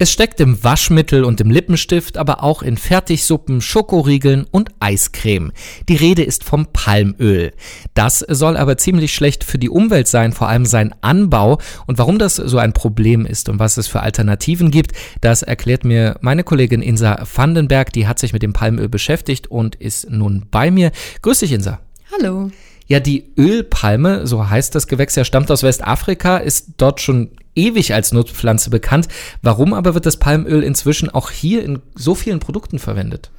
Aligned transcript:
Es 0.00 0.12
steckt 0.12 0.38
im 0.38 0.62
Waschmittel 0.62 1.24
und 1.24 1.40
im 1.40 1.50
Lippenstift, 1.50 2.18
aber 2.18 2.44
auch 2.44 2.62
in 2.62 2.76
Fertigsuppen, 2.76 3.60
Schokoriegeln 3.60 4.46
und 4.48 4.70
Eiscreme. 4.78 5.50
Die 5.88 5.96
Rede 5.96 6.22
ist 6.22 6.44
vom 6.44 6.68
Palmöl. 6.72 7.52
Das 7.94 8.20
soll 8.20 8.56
aber 8.56 8.76
ziemlich 8.76 9.12
schlecht 9.12 9.42
für 9.42 9.58
die 9.58 9.68
Umwelt 9.68 10.06
sein, 10.06 10.32
vor 10.32 10.48
allem 10.48 10.66
sein 10.66 10.94
Anbau. 11.00 11.58
Und 11.88 11.98
warum 11.98 12.20
das 12.20 12.36
so 12.36 12.58
ein 12.58 12.72
Problem 12.72 13.26
ist 13.26 13.48
und 13.48 13.58
was 13.58 13.76
es 13.76 13.88
für 13.88 13.98
Alternativen 13.98 14.70
gibt, 14.70 14.92
das 15.20 15.42
erklärt 15.42 15.84
mir 15.84 16.16
meine 16.20 16.44
Kollegin 16.44 16.80
Insa 16.80 17.26
Vandenberg. 17.34 17.92
Die 17.92 18.06
hat 18.06 18.20
sich 18.20 18.32
mit 18.32 18.44
dem 18.44 18.52
Palmöl 18.52 18.88
beschäftigt 18.88 19.48
und 19.48 19.74
ist 19.74 20.08
nun 20.08 20.46
bei 20.48 20.70
mir. 20.70 20.92
Grüß 21.22 21.40
dich, 21.40 21.50
Insa. 21.50 21.80
Hallo. 22.12 22.52
Ja, 22.86 23.00
die 23.00 23.32
Ölpalme, 23.36 24.28
so 24.28 24.48
heißt 24.48 24.76
das 24.76 24.86
Gewächs, 24.86 25.16
ja 25.16 25.24
stammt 25.24 25.50
aus 25.50 25.64
Westafrika, 25.64 26.38
ist 26.38 26.74
dort 26.78 27.00
schon 27.00 27.32
ewig 27.58 27.92
als 27.92 28.12
Nutzpflanze 28.12 28.70
bekannt. 28.70 29.08
Warum 29.42 29.74
aber 29.74 29.94
wird 29.94 30.06
das 30.06 30.16
Palmöl 30.16 30.62
inzwischen 30.62 31.10
auch 31.10 31.30
hier 31.30 31.64
in 31.64 31.80
so 31.94 32.14
vielen 32.14 32.38
Produkten 32.38 32.78
verwendet? 32.78 33.30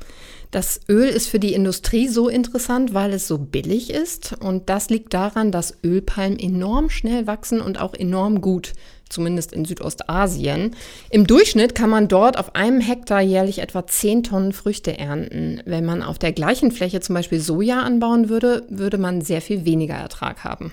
Das 0.52 0.82
Öl 0.90 1.08
ist 1.08 1.28
für 1.28 1.40
die 1.40 1.54
Industrie 1.54 2.08
so 2.08 2.28
interessant, 2.28 2.96
weil 2.96 3.14
es 3.14 3.28
so 3.28 3.38
billig 3.38 3.92
ist. 3.92 4.34
Und 4.40 4.70
das 4.70 4.90
liegt 4.90 5.14
daran, 5.14 5.52
dass 5.52 5.78
Ölpalmen 5.84 6.40
enorm 6.40 6.90
schnell 6.90 7.28
wachsen 7.28 7.62
und 7.62 7.80
auch 7.80 7.94
enorm 7.94 8.42
gut, 8.42 8.74
zumindest 9.10 9.54
in 9.54 9.66
Südostasien. 9.66 10.76
Im 11.12 11.28
Durchschnitt 11.28 11.76
kann 11.76 11.92
man 11.92 12.08
dort 12.08 12.40
auf 12.40 12.56
einem 12.56 12.82
Hektar 12.82 13.22
jährlich 13.22 13.60
etwa 13.60 13.86
10 13.86 14.24
Tonnen 14.24 14.54
Früchte 14.54 14.98
ernten. 14.98 15.62
Wenn 15.66 15.86
man 15.86 16.02
auf 16.02 16.18
der 16.18 16.34
gleichen 16.34 16.72
Fläche 16.72 17.00
zum 17.00 17.14
Beispiel 17.14 17.40
Soja 17.40 17.82
anbauen 17.82 18.28
würde, 18.28 18.66
würde 18.70 18.98
man 18.98 19.22
sehr 19.22 19.42
viel 19.42 19.66
weniger 19.66 19.96
Ertrag 19.96 20.44
haben. 20.44 20.72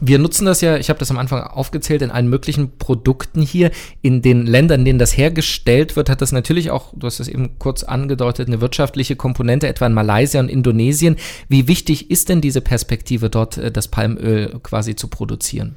Wir 0.00 0.18
nutzen 0.18 0.44
das 0.44 0.60
ja, 0.60 0.76
ich 0.76 0.88
habe 0.88 0.98
das 0.98 1.10
am 1.10 1.18
Anfang 1.18 1.42
aufgezählt, 1.42 2.02
in 2.02 2.10
allen 2.10 2.28
möglichen 2.28 2.76
Produkten 2.78 3.40
hier. 3.40 3.70
In 4.02 4.22
den 4.22 4.46
Ländern, 4.46 4.80
in 4.80 4.84
denen 4.84 4.98
das 4.98 5.16
hergestellt 5.16 5.96
wird, 5.96 6.10
hat 6.10 6.20
das 6.20 6.32
natürlich 6.32 6.70
auch, 6.70 6.92
du 6.94 7.06
hast 7.06 7.20
es 7.20 7.28
eben 7.28 7.58
kurz 7.58 7.82
angedeutet, 7.82 8.48
eine 8.48 8.60
wirtschaftliche 8.60 9.16
Komponente, 9.16 9.68
etwa 9.68 9.86
in 9.86 9.94
Malaysia 9.94 10.40
und 10.40 10.48
Indonesien. 10.48 11.16
Wie 11.48 11.68
wichtig 11.68 12.10
ist 12.10 12.28
denn 12.28 12.40
diese 12.40 12.60
Perspektive 12.60 13.30
dort, 13.30 13.56
äh, 13.56 13.72
das 13.72 13.88
Palmöl 13.88 14.58
quasi 14.62 14.96
zu 14.96 15.08
produzieren? 15.08 15.76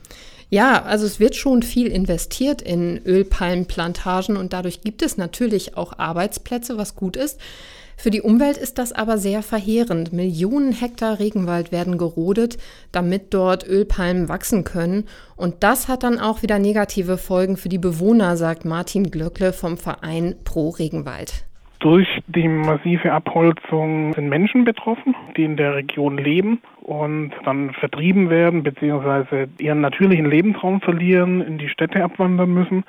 Ja, 0.50 0.82
also 0.82 1.06
es 1.06 1.20
wird 1.20 1.36
schon 1.36 1.62
viel 1.62 1.88
investiert 1.88 2.62
in 2.62 3.00
Ölpalmenplantagen 3.06 4.36
und 4.36 4.52
dadurch 4.52 4.82
gibt 4.82 5.04
es 5.04 5.16
natürlich 5.16 5.78
auch 5.78 6.00
Arbeitsplätze, 6.00 6.78
was 6.78 6.96
gut 6.96 7.16
ist. 7.16 7.40
Für 8.02 8.12
die 8.12 8.22
Umwelt 8.22 8.56
ist 8.56 8.78
das 8.78 8.94
aber 8.94 9.18
sehr 9.18 9.44
verheerend. 9.44 10.14
Millionen 10.14 10.72
Hektar 10.72 11.20
Regenwald 11.20 11.74
werden 11.74 11.98
gerodet, 11.98 12.58
damit 12.94 13.34
dort 13.34 13.68
Ölpalmen 13.68 14.30
wachsen 14.30 14.64
können. 14.64 15.04
Und 15.36 15.64
das 15.64 15.90
hat 15.90 16.04
dann 16.04 16.18
auch 16.18 16.42
wieder 16.42 16.60
negative 16.60 17.18
Folgen 17.18 17.58
für 17.58 17.68
die 17.68 17.78
Bewohner, 17.78 18.38
sagt 18.38 18.64
Martin 18.64 19.12
Glöckle 19.12 19.52
vom 19.52 19.76
Verein 19.76 20.36
Pro 20.46 20.70
Regenwald. 20.70 21.44
Durch 21.80 22.08
die 22.28 22.48
massive 22.48 23.12
Abholzung 23.12 24.14
sind 24.14 24.30
Menschen 24.30 24.64
betroffen, 24.64 25.14
die 25.36 25.44
in 25.44 25.58
der 25.58 25.76
Region 25.76 26.18
leben 26.18 26.62
und 26.90 27.32
dann 27.46 27.72
vertrieben 27.74 28.32
werden 28.32 28.64
bzw. 28.64 29.46
ihren 29.60 29.80
natürlichen 29.80 30.26
Lebensraum 30.26 30.82
verlieren, 30.82 31.42
in 31.42 31.60
die 31.60 31.70
Städte 31.70 32.04
abwandern 32.04 32.52
müssen. 32.52 32.84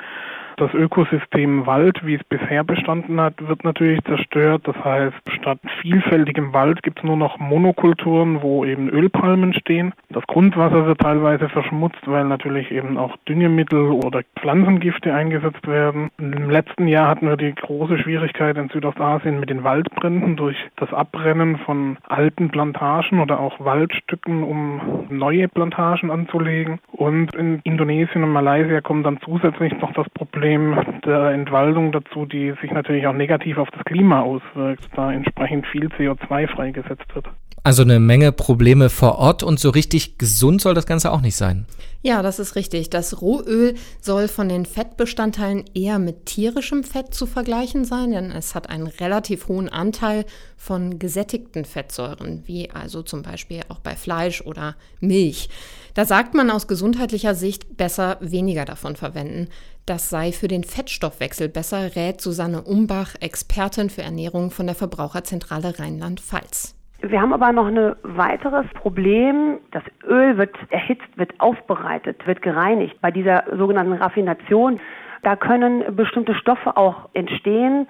Das 0.60 0.74
Ökosystem 0.74 1.64
Wald, 1.64 2.04
wie 2.04 2.16
es 2.16 2.24
bisher 2.24 2.64
bestanden 2.64 3.18
hat, 3.18 3.48
wird 3.48 3.64
natürlich 3.64 4.04
zerstört. 4.04 4.60
Das 4.64 4.76
heißt, 4.76 5.16
statt 5.40 5.58
vielfältigem 5.80 6.52
Wald 6.52 6.82
gibt 6.82 6.98
es 6.98 7.04
nur 7.04 7.16
noch 7.16 7.38
Monokulturen, 7.38 8.42
wo 8.42 8.66
eben 8.66 8.90
Ölpalmen 8.90 9.54
stehen. 9.54 9.94
Das 10.10 10.22
Grundwasser 10.26 10.84
wird 10.84 11.00
teilweise 11.00 11.48
verschmutzt, 11.48 12.02
weil 12.04 12.26
natürlich 12.26 12.70
eben 12.70 12.98
auch 12.98 13.16
Düngemittel 13.26 13.90
oder 13.90 14.20
Pflanzengifte 14.38 15.14
eingesetzt 15.14 15.66
werden. 15.66 16.10
Im 16.18 16.50
letzten 16.50 16.88
Jahr 16.88 17.08
hatten 17.08 17.26
wir 17.26 17.38
die 17.38 17.54
große 17.54 17.96
Schwierigkeit 17.96 18.58
in 18.58 18.68
Südostasien 18.68 19.40
mit 19.40 19.48
den 19.48 19.64
Waldbränden 19.64 20.36
durch 20.36 20.58
das 20.76 20.92
Abbrennen 20.92 21.56
von 21.56 21.96
alten 22.06 22.50
Plantagen 22.50 23.20
oder 23.20 23.40
auch 23.40 23.58
Waldstücken, 23.90 24.42
um 24.42 25.06
neue 25.10 25.48
Plantagen 25.48 26.10
anzulegen. 26.10 26.78
Und 26.92 27.34
in 27.34 27.60
Indonesien 27.64 28.24
und 28.24 28.30
Malaysia 28.30 28.80
kommt 28.80 29.06
dann 29.06 29.18
zusätzlich 29.24 29.72
noch 29.80 29.92
das 29.92 30.08
Problem 30.10 30.78
der 31.04 31.30
Entwaldung 31.30 31.92
dazu, 31.92 32.26
die 32.26 32.54
sich 32.60 32.70
natürlich 32.70 33.06
auch 33.06 33.14
negativ 33.14 33.58
auf 33.58 33.70
das 33.70 33.84
Klima 33.84 34.20
auswirkt, 34.20 34.88
da 34.94 35.12
entsprechend 35.12 35.66
viel 35.66 35.86
CO2 35.88 36.48
freigesetzt 36.48 37.14
wird. 37.14 37.28
Also 37.62 37.82
eine 37.82 38.00
Menge 38.00 38.32
Probleme 38.32 38.88
vor 38.88 39.18
Ort 39.18 39.42
und 39.42 39.60
so 39.60 39.68
richtig 39.68 40.16
gesund 40.16 40.62
soll 40.62 40.72
das 40.74 40.86
Ganze 40.86 41.12
auch 41.12 41.20
nicht 41.20 41.36
sein. 41.36 41.66
Ja, 42.02 42.22
das 42.22 42.38
ist 42.38 42.56
richtig. 42.56 42.88
Das 42.88 43.20
Rohöl 43.20 43.74
soll 44.00 44.28
von 44.28 44.48
den 44.48 44.64
Fettbestandteilen 44.64 45.64
eher 45.74 45.98
mit 45.98 46.24
tierischem 46.24 46.82
Fett 46.82 47.14
zu 47.14 47.26
vergleichen 47.26 47.84
sein, 47.84 48.12
denn 48.12 48.30
es 48.30 48.54
hat 48.54 48.70
einen 48.70 48.86
relativ 48.86 49.48
hohen 49.48 49.68
Anteil 49.68 50.24
von 50.56 50.98
gesättigten 50.98 51.66
Fettsäuren, 51.66 52.42
wie 52.46 52.70
also 52.70 53.02
zum 53.02 53.20
Beispiel 53.20 53.60
auch 53.68 53.80
bei 53.80 53.94
Fleisch 53.94 54.40
oder 54.40 54.76
Milch. 55.00 55.50
Da 55.92 56.06
sagt 56.06 56.32
man 56.32 56.50
aus 56.50 56.66
gesundheitlicher 56.66 57.34
Sicht 57.34 57.76
besser 57.76 58.16
weniger 58.20 58.64
davon 58.64 58.96
verwenden. 58.96 59.48
Das 59.84 60.08
sei 60.08 60.32
für 60.32 60.48
den 60.48 60.64
Fettstoffwechsel 60.64 61.50
besser, 61.50 61.94
rät 61.94 62.22
Susanne 62.22 62.62
Umbach, 62.62 63.16
Expertin 63.20 63.90
für 63.90 64.02
Ernährung 64.02 64.50
von 64.50 64.66
der 64.66 64.76
Verbraucherzentrale 64.76 65.78
Rheinland-Pfalz. 65.78 66.79
Wir 67.02 67.20
haben 67.22 67.32
aber 67.32 67.52
noch 67.52 67.66
ein 67.66 67.94
weiteres 68.02 68.66
Problem. 68.74 69.58
Das 69.70 69.82
Öl 70.06 70.36
wird 70.36 70.54
erhitzt, 70.68 71.08
wird 71.16 71.32
aufbereitet, 71.40 72.26
wird 72.26 72.42
gereinigt. 72.42 73.00
Bei 73.00 73.10
dieser 73.10 73.44
sogenannten 73.56 73.94
Raffination, 73.94 74.80
da 75.22 75.34
können 75.34 75.96
bestimmte 75.96 76.34
Stoffe 76.34 76.76
auch 76.76 77.08
entstehen. 77.14 77.88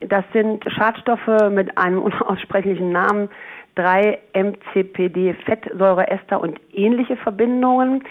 Das 0.00 0.24
sind 0.32 0.64
Schadstoffe 0.70 1.50
mit 1.50 1.78
einem 1.78 2.02
unaussprechlichen 2.02 2.90
Namen, 2.90 3.28
3-MCPD, 3.76 5.34
Fettsäureester 5.44 6.40
und 6.40 6.60
ähnliche 6.72 7.16
Verbindungen. 7.16 8.02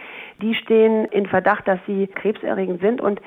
Die 0.41 0.56
stehen 0.56 1.06
in 1.06 1.25
Verdacht, 1.25 1.68
dass 1.68 1.79
sie 1.88 2.08
krebserregend 2.08 2.79
sind 2.79 3.02
und 3.02 3.19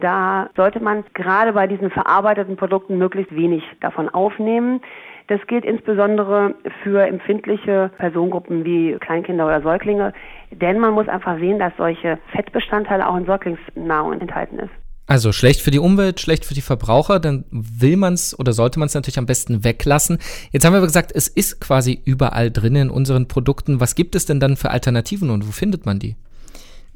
da 0.00 0.50
sollte 0.56 0.80
man 0.80 1.04
gerade 1.14 1.52
bei 1.52 1.66
diesen 1.66 1.90
verarbeiteten 1.90 2.56
Produkten 2.56 2.98
möglichst 2.98 3.34
wenig 3.34 3.62
davon 3.80 4.08
aufnehmen. 4.08 4.80
Das 5.28 5.40
gilt 5.48 5.64
insbesondere 5.64 6.54
für 6.82 7.04
empfindliche 7.06 7.90
Personengruppen 7.98 8.64
wie 8.64 8.96
Kleinkinder 9.00 9.46
oder 9.46 9.60
Säuglinge, 9.60 10.12
denn 10.52 10.78
man 10.78 10.94
muss 10.94 11.08
einfach 11.08 11.38
sehen, 11.38 11.58
dass 11.58 11.72
solche 11.76 12.18
Fettbestandteile 12.32 13.08
auch 13.08 13.16
in 13.16 13.26
Säuglingsnahrung 13.26 14.20
enthalten 14.20 14.60
ist. 14.60 14.70
Also 15.08 15.30
schlecht 15.32 15.62
für 15.62 15.70
die 15.70 15.78
Umwelt, 15.78 16.20
schlecht 16.20 16.44
für 16.44 16.54
die 16.54 16.60
Verbraucher, 16.60 17.20
dann 17.20 17.44
will 17.50 17.96
man 17.96 18.14
es 18.14 18.38
oder 18.38 18.52
sollte 18.52 18.80
man 18.80 18.86
es 18.86 18.94
natürlich 18.94 19.18
am 19.18 19.26
besten 19.26 19.62
weglassen. 19.62 20.18
Jetzt 20.50 20.64
haben 20.64 20.72
wir 20.72 20.78
aber 20.78 20.86
gesagt, 20.86 21.12
es 21.14 21.28
ist 21.28 21.60
quasi 21.60 22.00
überall 22.04 22.50
drin 22.50 22.74
in 22.74 22.90
unseren 22.90 23.28
Produkten. 23.28 23.80
Was 23.80 23.94
gibt 23.94 24.16
es 24.16 24.26
denn 24.26 24.40
dann 24.40 24.56
für 24.56 24.70
Alternativen 24.70 25.30
und 25.30 25.46
wo 25.46 25.52
findet 25.52 25.86
man 25.86 26.00
die? 26.00 26.16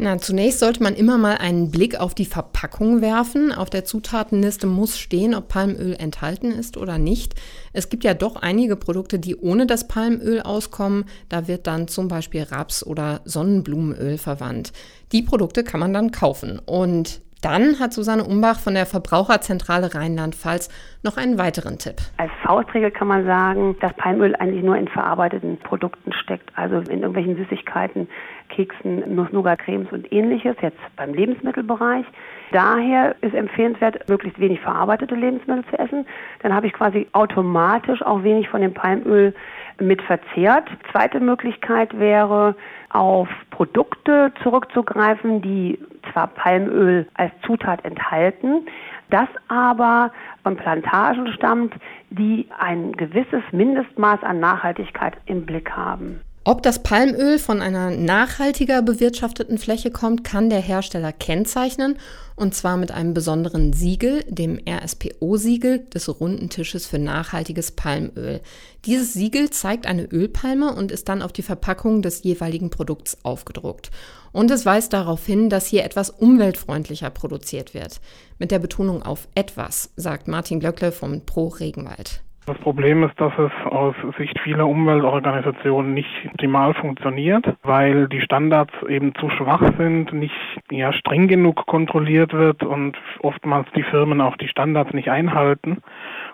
Na, 0.03 0.17
zunächst 0.17 0.61
sollte 0.61 0.83
man 0.83 0.95
immer 0.95 1.19
mal 1.19 1.37
einen 1.37 1.71
Blick 1.71 2.01
auf 2.01 2.15
die 2.15 2.25
Verpackung 2.25 3.03
werfen. 3.03 3.53
Auf 3.53 3.69
der 3.69 3.85
Zutatenliste 3.85 4.67
muss 4.67 4.99
stehen, 4.99 5.35
ob 5.35 5.49
Palmöl 5.49 5.95
enthalten 5.95 6.53
ist 6.53 6.79
oder 6.79 6.97
nicht. 6.97 7.35
Es 7.75 7.91
gibt 7.91 8.05
ja 8.05 8.15
doch 8.15 8.37
einige 8.37 8.77
Produkte, 8.77 9.19
die 9.19 9.37
ohne 9.37 9.67
das 9.67 9.89
Palmöl 9.89 10.41
auskommen. 10.41 11.05
Da 11.29 11.49
wird 11.49 11.67
dann 11.67 11.87
zum 11.87 12.09
Beispiel 12.09 12.45
Raps- 12.45 12.83
oder 12.83 13.21
Sonnenblumenöl 13.27 14.17
verwandt. 14.17 14.73
Die 15.13 15.21
Produkte 15.21 15.65
kann 15.65 15.81
man 15.81 15.93
dann 15.93 16.13
kaufen. 16.13 16.59
Und 16.65 17.21
dann 17.43 17.79
hat 17.81 17.93
Susanne 17.93 18.25
Umbach 18.25 18.59
von 18.59 18.75
der 18.75 18.87
Verbraucherzentrale 18.87 19.95
Rheinland-Pfalz 19.95 20.69
noch 21.03 21.17
einen 21.17 21.39
weiteren 21.39 21.79
Tipp. 21.79 21.97
Als 22.19 22.31
Faustregel 22.43 22.91
kann 22.91 23.09
man 23.09 23.25
sagen, 23.25 23.77
dass 23.81 23.93
Palmöl 23.95 24.37
eigentlich 24.37 24.63
nur 24.63 24.77
in 24.77 24.89
verarbeiteten 24.89 25.59
Produkten 25.59 26.13
steckt, 26.13 26.51
also 26.55 26.79
in 26.79 27.01
irgendwelchen 27.01 27.37
Süßigkeiten, 27.37 28.09
Keksen, 28.49 29.15
Nuss-Nougat-Cremes 29.15 29.91
und 29.93 30.13
ähnliches, 30.13 30.57
jetzt 30.61 30.79
beim 30.97 31.15
Lebensmittelbereich. 31.15 32.05
Daher 32.53 33.15
ist 33.21 33.35
empfehlenswert, 33.35 34.09
möglichst 34.09 34.41
wenig 34.41 34.61
verarbeitete 34.61 35.15
Lebensmittel 35.15 35.65
zu 35.71 35.79
essen. 35.79 36.07
Dann 36.43 36.53
habe 36.53 36.67
ich 36.67 36.73
quasi 36.73 37.07
automatisch 37.13 38.03
auch 38.03 38.25
wenig 38.25 38.49
von 38.49 38.61
dem 38.61 38.75
Palmöl 38.75 39.35
mit 39.79 40.03
verzehrt. 40.03 40.69
Zweite 40.91 41.21
Möglichkeit 41.21 41.99
wäre, 41.99 42.57
auf 42.91 43.29
Produkte 43.51 44.33
zurückzugreifen, 44.43 45.41
die 45.43 45.79
zwar 46.13 46.29
Palmöl 46.29 47.07
als 47.15 47.33
Zutat 47.47 47.85
enthalten, 47.85 48.67
das 49.11 49.29
aber 49.49 50.13
von 50.43 50.57
Plantagen 50.57 51.33
stammt, 51.33 51.75
die 52.11 52.49
ein 52.59 52.93
gewisses 52.93 53.43
Mindestmaß 53.53 54.23
an 54.23 54.41
Nachhaltigkeit 54.41 55.17
im 55.27 55.47
Blick 55.47 55.71
haben. 55.71 56.21
Ob 56.43 56.63
das 56.63 56.83
Palmöl 56.83 57.39
von 57.39 57.61
einer 57.61 57.91
nachhaltiger 57.91 58.81
bewirtschafteten 58.81 59.59
Fläche 59.59 59.91
kommt, 59.91 60.25
kann 60.25 60.49
der 60.49 60.63
Hersteller 60.63 61.13
kennzeichnen 61.13 61.99
und 62.35 62.55
zwar 62.55 62.79
mit 62.79 62.93
einem 62.93 63.13
besonderen 63.13 63.75
Siegel, 63.75 64.25
dem 64.27 64.59
RSPO-Siegel 64.67 65.81
des 65.93 66.09
runden 66.19 66.49
Tisches 66.49 66.87
für 66.87 66.99
nachhaltiges 66.99 67.73
Palmöl. 67.73 68.41
Dieses 68.87 69.13
Siegel 69.13 69.51
zeigt 69.51 69.85
eine 69.85 70.05
Ölpalme 70.05 70.75
und 70.75 70.93
ist 70.93 71.11
dann 71.11 71.21
auf 71.21 71.35
die 71.35 71.43
Verpackung 71.43 72.01
des 72.01 72.23
jeweiligen 72.23 72.71
Produkts 72.71 73.19
aufgedruckt. 73.23 73.91
Und 74.33 74.51
es 74.51 74.65
weist 74.65 74.95
darauf 74.95 75.27
hin, 75.27 75.51
dass 75.51 75.67
hier 75.67 75.85
etwas 75.85 76.09
umweltfreundlicher 76.09 77.11
produziert 77.11 77.75
wird. 77.75 78.01
Mit 78.39 78.51
der 78.51 78.61
Betonung 78.61 79.03
auf 79.03 79.29
etwas, 79.35 79.91
sagt 79.97 80.27
Martin 80.27 80.61
Glöckle 80.61 80.91
vom 80.91 81.21
Pro 81.27 81.49
Regenwald. 81.49 82.23
Das 82.47 82.59
Problem 82.59 83.05
ist, 83.05 83.21
dass 83.21 83.33
es 83.39 83.53
aus 83.67 83.95
Sicht 84.19 84.39
vieler 84.41 84.67
Umweltorganisationen 84.67 85.95
nicht 85.95 86.09
optimal 86.33 86.75
funktioniert, 86.75 87.45
weil 87.63 88.09
die 88.09 88.21
Standards 88.23 88.73
eben 88.89 89.15
zu 89.15 89.31
schwach 89.31 89.63
sind, 89.79 90.13
nicht 90.13 90.35
ja, 90.71 90.93
streng 90.93 91.29
genug 91.29 91.67
kontrolliert 91.67 92.33
wird 92.33 92.63
und 92.63 92.97
oftmals 93.21 93.69
die 93.77 93.83
Firmen 93.83 94.21
auch 94.21 94.37
die 94.37 94.49
Standards 94.49 94.93
nicht 94.95 95.11
einhalten 95.11 95.79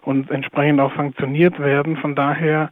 und 0.02 0.30
entsprechend 0.30 0.80
auch 0.80 0.94
sanktioniert 0.96 1.58
werden. 1.58 1.96
Von 1.96 2.14
daher 2.14 2.70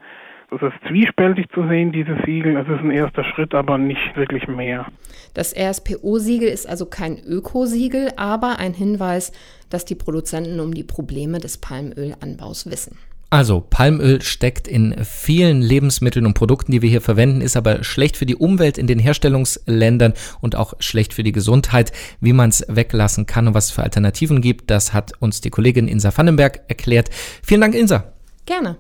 es 0.55 0.63
ist 0.63 0.89
zwiespältig 0.89 1.47
zu 1.53 1.67
sehen, 1.67 1.91
dieses 1.91 2.17
Siegel. 2.25 2.57
Es 2.57 2.69
ist 2.69 2.81
ein 2.81 2.93
erster 2.93 3.25
Schritt, 3.25 3.55
aber 3.55 3.77
nicht 3.77 4.17
wirklich 4.17 4.47
mehr. 4.47 4.87
Das 5.33 5.55
RSPO-Siegel 5.57 6.49
ist 6.49 6.69
also 6.69 6.87
kein 6.87 7.19
Ökosiegel, 7.19 8.13
aber 8.17 8.59
ein 8.59 8.73
Hinweis, 8.73 9.33
dass 9.71 9.85
die 9.85 9.97
Produzenten 9.97 10.61
um 10.61 10.73
die 10.73 10.85
Probleme 10.85 11.41
des 11.41 11.59
Palmölanbaus 11.59 12.71
wissen. 12.71 12.97
Also 13.35 13.61
Palmöl 13.61 14.23
steckt 14.23 14.69
in 14.69 14.95
vielen 15.05 15.61
Lebensmitteln 15.61 16.25
und 16.25 16.35
Produkten, 16.35 16.71
die 16.71 16.83
wir 16.83 16.89
hier 16.89 17.01
verwenden, 17.01 17.41
ist 17.41 17.57
aber 17.57 17.83
schlecht 17.83 18.17
für 18.17 18.27
die 18.27 18.37
Umwelt 18.37 18.79
in 18.79 18.87
den 18.87 19.01
Herstellungsländern 19.01 20.15
und 20.41 20.55
auch 20.55 20.75
schlecht 20.79 21.13
für 21.13 21.25
die 21.25 21.33
Gesundheit. 21.33 21.91
Wie 22.21 22.33
man 22.33 22.51
es 22.51 22.65
weglassen 22.69 23.27
kann 23.27 23.49
und 23.49 23.55
was 23.55 23.65
es 23.65 23.71
für 23.73 23.83
Alternativen 23.83 24.41
gibt, 24.41 24.71
das 24.71 24.93
hat 24.93 25.21
uns 25.21 25.41
die 25.41 25.51
Kollegin 25.51 25.89
Insa 25.89 26.17
Vandenberg 26.17 26.61
erklärt. 26.69 27.11
Vielen 27.43 27.63
Dank, 27.63 27.75
Insa. 27.75 28.13
Gerne. 28.47 28.77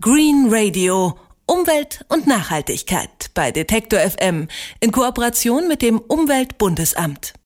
Green 0.00 0.48
Radio. 0.50 1.16
Umwelt 1.46 2.04
und 2.08 2.26
Nachhaltigkeit 2.26 3.30
bei 3.34 3.52
Detektor 3.52 4.00
FM 4.00 4.48
in 4.80 4.90
Kooperation 4.90 5.68
mit 5.68 5.80
dem 5.80 6.00
Umweltbundesamt. 6.00 7.34